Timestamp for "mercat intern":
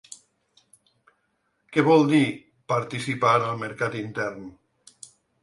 3.61-4.51